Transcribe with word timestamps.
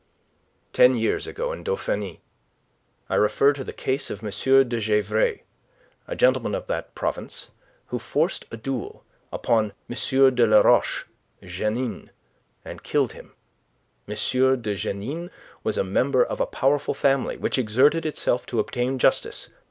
"Ten 0.73 0.95
years 0.97 1.27
ago, 1.27 1.51
in 1.51 1.63
Dauphiny. 1.63 2.21
I 3.07 3.13
refer 3.13 3.53
to 3.53 3.63
the 3.63 3.71
case 3.71 4.09
of 4.09 4.23
M. 4.23 4.31
de 4.67 4.79
Gesvres, 4.79 5.41
a 6.07 6.15
gentleman 6.15 6.55
of 6.55 6.65
that 6.65 6.95
province, 6.95 7.51
who 7.89 7.99
forced 7.99 8.45
a 8.49 8.57
duel 8.57 9.05
upon 9.31 9.73
M. 9.87 10.33
de 10.35 10.47
la 10.47 10.61
Roche 10.61 11.05
Jeannine, 11.43 12.09
and 12.65 12.81
killed 12.81 13.13
him. 13.13 13.35
M. 14.07 14.15
de 14.63 14.73
Jeannine 14.73 15.29
was 15.63 15.77
a 15.77 15.83
member 15.83 16.23
of 16.25 16.41
a 16.41 16.47
powerful 16.47 16.95
family, 16.95 17.37
which 17.37 17.59
exerted 17.59 18.03
itself 18.03 18.47
to 18.47 18.59
obtain 18.59 18.97
justice. 18.97 19.49